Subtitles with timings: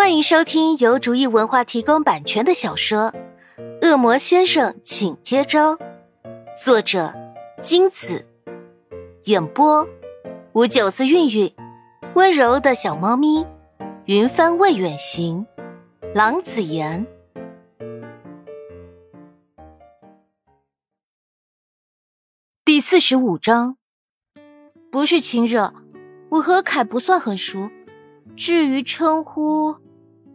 [0.00, 3.12] 欢迎收听由竹意文化提供版权的小说
[3.86, 5.76] 《恶魔先生，请接招》，
[6.56, 7.12] 作者
[7.60, 8.26] 金子，
[9.24, 9.86] 演播
[10.54, 11.54] 五九四韵韵，
[12.14, 13.46] 温柔的小猫咪，
[14.06, 15.46] 云帆未远行，
[16.14, 17.06] 郎子言。
[22.64, 23.76] 第四十五章，
[24.90, 25.74] 不是亲热，
[26.30, 27.70] 我和凯不算很熟。
[28.36, 29.76] 至于称呼，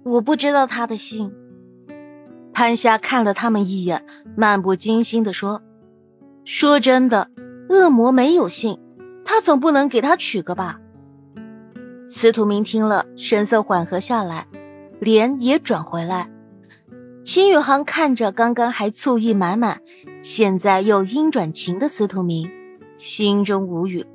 [0.05, 1.33] 我不知道他的姓。
[2.53, 4.05] 潘夏看了他们一眼，
[4.37, 5.63] 漫不经心的说
[6.45, 7.31] ：“说真的，
[7.69, 8.79] 恶魔没有姓，
[9.25, 10.79] 他总不能给他取个吧？”
[12.07, 14.47] 司徒明听了，神色缓和下来，
[14.99, 16.29] 脸也转回来。
[17.23, 19.81] 秦宇航看着刚刚还醋意满满，
[20.21, 22.47] 现在又阴转晴的司徒明，
[22.95, 24.05] 心中无语。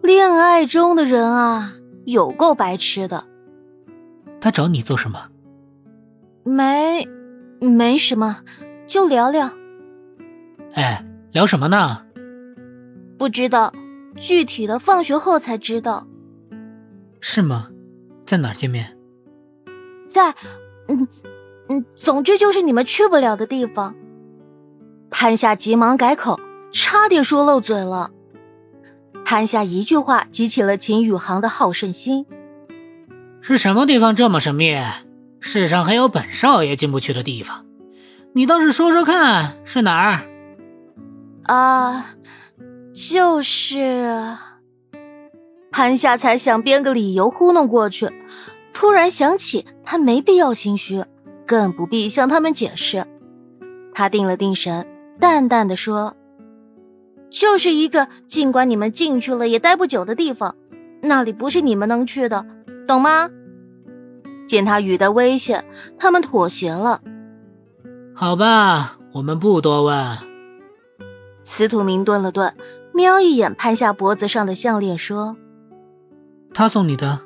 [0.00, 1.74] 恋爱中的人啊！
[2.06, 3.26] 有够白痴的。
[4.40, 5.28] 他找你做什么？
[6.44, 7.06] 没，
[7.60, 8.38] 没什么，
[8.86, 9.50] 就聊聊。
[10.74, 12.06] 哎，聊什么呢？
[13.18, 13.72] 不知道，
[14.16, 16.06] 具体的放学后才知道。
[17.20, 17.68] 是吗？
[18.24, 18.96] 在哪儿见面？
[20.06, 20.34] 在，
[20.88, 21.06] 嗯
[21.68, 23.94] 嗯，总之就是你们去不了的地方。
[25.10, 26.40] 潘夏急忙改口，
[26.72, 28.10] 差点说漏嘴了。
[29.24, 32.24] 潘夏一句话激起了秦宇航的好胜心。
[33.42, 34.76] 是什么地方这么神秘？
[35.40, 37.64] 世上还有本少爷进不去的地方，
[38.34, 40.26] 你倒是说说看是哪儿？
[41.44, 42.14] 啊，
[42.92, 44.36] 就是……
[45.72, 48.10] 潘夏才想编个理由糊弄过去，
[48.74, 51.04] 突然想起他没必要心虚，
[51.46, 53.06] 更不必向他们解释。
[53.94, 54.86] 他定了定神，
[55.18, 56.14] 淡淡的说。
[57.30, 60.56] 就是一个尽管你们进去了也待不久的地方，
[61.00, 62.44] 那里不是你们能去的，
[62.90, 63.30] 懂吗？
[64.48, 65.64] 见他语带危险，
[65.96, 67.00] 他们妥协了。
[68.16, 70.18] 好吧，我们不多问。
[71.44, 72.52] 司徒明顿了顿，
[72.92, 75.36] 瞄一眼潘夏脖子上的项链，说
[76.52, 77.20] ：“他送你的。”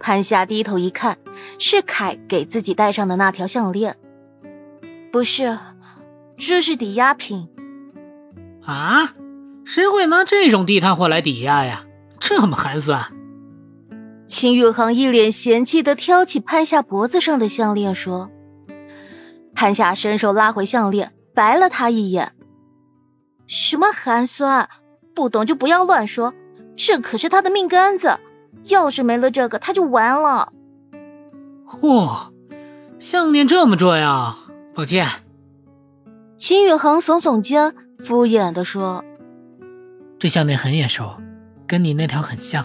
[0.00, 1.16] 潘夏低头一看，
[1.60, 3.96] 是凯给自己戴上的那条项链。
[5.12, 5.56] 不是，
[6.36, 7.48] 这是抵押品。
[8.64, 9.12] 啊，
[9.64, 11.84] 谁会拿这种地摊货来抵押呀？
[12.18, 13.12] 这么寒酸！
[14.30, 18.30] 秦宇航一脸嫌弃的挑起潘夏脖子上的项链，说
[19.54, 22.32] ：“潘夏伸手拉回项链，白了他一眼。
[23.48, 24.68] 什么寒酸？
[25.16, 26.32] 不懂就不要乱说。
[26.76, 28.20] 这可是他的命根子，
[28.66, 30.52] 要是没了这个，他就完了。”
[31.68, 32.30] 嚯，
[33.00, 34.36] 项链这么重要？
[34.74, 35.08] 抱歉。
[36.38, 37.74] 秦宇航耸耸肩。
[37.98, 39.04] 敷衍的说
[40.18, 41.20] ：“这项链很眼熟，
[41.66, 42.64] 跟你那条很像。”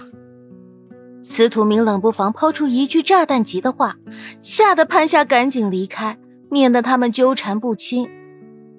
[1.27, 3.95] 司徒明冷不防抛出一句炸弹级的话，
[4.43, 6.19] 吓得潘夏赶紧离开，
[6.51, 8.07] 免得他们纠缠不清。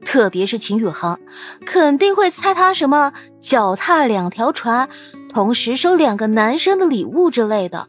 [0.04, 1.18] 特别是秦宇航，
[1.64, 4.88] 肯定会猜他什么脚踏两条船，
[5.28, 7.88] 同时收两个男生的礼物之类的。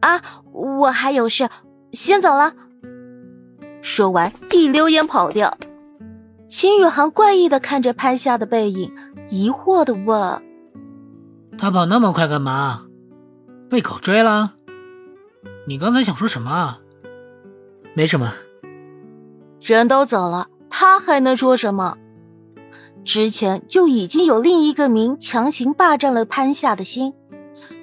[0.00, 1.50] 啊，我还有事，
[1.92, 2.54] 先走了。
[3.82, 5.54] 说完，一溜烟跑掉。
[6.48, 8.90] 秦宇航怪异的看着潘夏的背影，
[9.28, 10.42] 疑惑的问
[11.58, 12.86] ：“他跑那么快干嘛？
[13.74, 14.54] 被狗追了？
[15.66, 16.78] 你刚才想说什么？
[17.92, 18.32] 没什么。
[19.60, 21.96] 人都走了，他还能说什么？
[23.04, 27.14] 之前就已经有另一个名强行霸占了潘夏的心，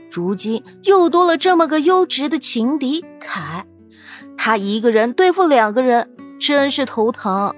[0.10, 3.66] 如今又多了这么个优质的情敌凯，
[4.38, 6.10] 他一个人对付两个人，
[6.40, 7.54] 真是头疼。”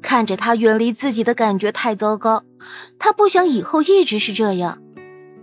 [0.00, 2.44] 看着他远离自己的感觉太糟糕，
[2.96, 4.78] 他不想以后一直是这样。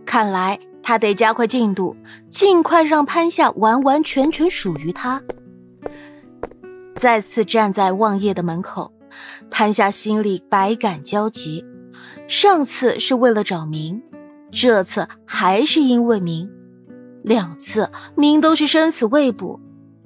[0.06, 0.58] 看来
[0.88, 1.98] 他得加快进度，
[2.30, 5.20] 尽快让潘夏完完全全属于他。
[6.96, 8.94] 再次站在望夜的门口，
[9.50, 11.66] 潘夏心里百感交集。
[12.28, 14.00] 上次是为了找明，
[14.52, 16.48] 这次还是因为明。
[17.24, 19.60] 两次明都是生死未卜。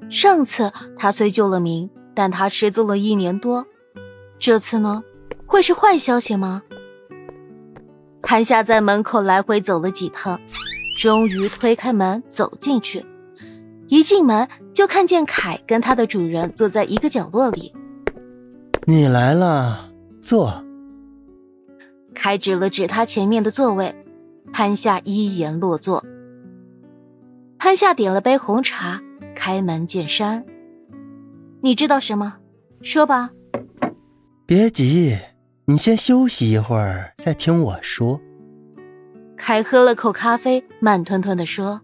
[0.10, 3.68] 上次他虽救了明，但他失踪了一年多。
[4.40, 5.04] 这次呢，
[5.46, 6.64] 会是坏消息吗？
[8.22, 10.40] 潘夏在门口来回走了几趟，
[11.00, 13.06] 终于推开门走进去。
[13.88, 17.74] 一进门就看见凯跟他的主人坐在一个角落里。
[18.84, 19.90] 你来了，
[20.22, 20.62] 坐。
[22.14, 23.96] 凯指了指他前面的座位，
[24.52, 26.04] 潘夏依言落座。
[27.58, 29.02] 潘夏点了杯红茶，
[29.34, 30.46] 开门见山
[31.64, 32.40] ：“你知道什么？
[32.82, 33.30] 说吧。”
[34.46, 35.18] 别急，
[35.64, 38.20] 你先休息一会儿，再听我说。
[39.40, 41.82] 凯喝了口咖啡，慢吞吞的说：“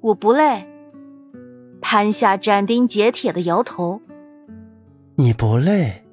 [0.00, 0.68] 我不累。”
[1.80, 4.02] 潘夏斩钉截铁的摇头
[5.16, 6.04] ：“你不累？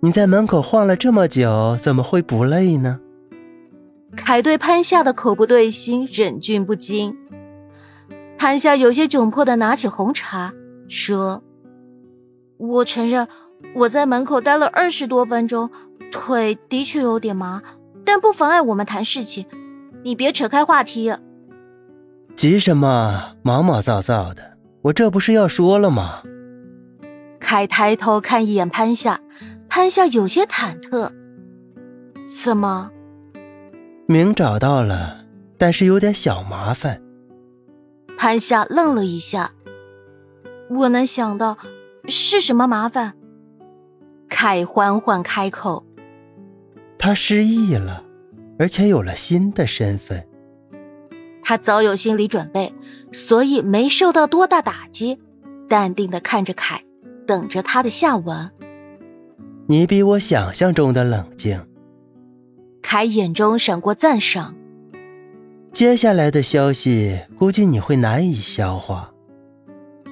[0.00, 3.00] 你在门口晃了这么久，怎么会不累呢？”
[4.16, 7.16] 凯对潘夏的口不对心忍俊不禁。
[8.36, 10.52] 潘夏有些窘迫的拿起红茶，
[10.88, 11.42] 说
[12.58, 13.28] ：“我承认，
[13.74, 15.70] 我在门口待了二十多分钟，
[16.10, 17.62] 腿的确有点麻，
[18.04, 19.46] 但不妨碍我们谈事情。
[20.02, 21.12] 你别扯开话题。”
[22.36, 23.32] 急什么？
[23.42, 26.22] 毛毛躁躁的，我这不是要说了吗？
[27.40, 29.20] 凯抬头看一眼潘夏，
[29.68, 31.10] 潘夏有些忐忑。
[32.44, 32.90] 怎么？
[34.06, 35.24] 明找到了，
[35.56, 37.02] 但是有点小麻烦。
[38.16, 39.52] 潘夏愣了一下，
[40.70, 41.56] 我能想到
[42.06, 43.14] 是什么麻烦。
[44.28, 45.84] 凯缓缓开口
[46.98, 48.04] ：“他失忆了，
[48.58, 50.26] 而且有了新的身份。”
[51.42, 52.74] 他早有心理准备，
[53.10, 55.18] 所以没受到多大打击，
[55.68, 56.82] 淡定的看着凯，
[57.26, 58.50] 等着他的下文。
[59.66, 61.66] 你比我想象中的冷静。
[62.82, 64.54] 凯眼中闪过赞赏。
[65.72, 69.12] 接下来的消息估计你会难以消化。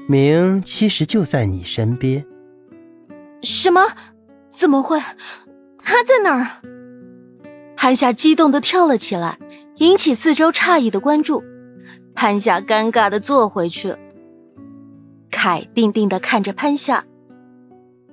[0.08, 2.24] 明其实就在你身边。
[3.42, 3.82] 什么？
[4.48, 4.98] 怎么会？
[5.82, 6.75] 他在哪儿？
[7.86, 9.38] 潘夏激动的跳了起来。
[9.76, 11.44] 引起四周诧异的关注，
[12.16, 13.94] 潘夏尴尬的坐回去。
[15.30, 17.04] 凯定定的看着潘夏：“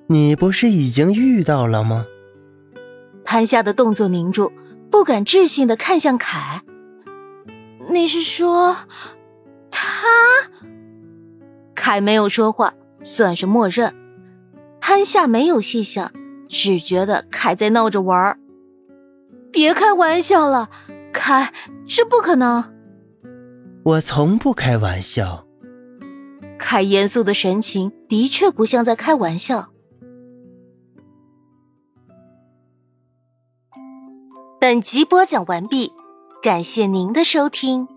[0.06, 2.06] 你不是已经遇到了吗？”
[3.26, 4.52] 潘夏的动作凝住，
[4.92, 6.62] 不敢置信的看向凯
[7.90, 8.76] ：“你是说
[9.72, 9.88] 他？”
[11.74, 13.92] 凯没有说话，算是默认。
[14.80, 16.12] 潘夏没有细想，
[16.48, 18.38] 只觉得凯在闹着玩儿。
[19.54, 20.70] 别开玩笑了。
[21.14, 21.54] 开，
[21.88, 22.74] 这不可能！
[23.86, 25.46] 我从不开玩笑。
[26.58, 29.70] 凯严肃的神情的确不像在开玩笑。
[34.60, 35.92] 本集播讲完毕，
[36.42, 37.88] 感谢您的收听。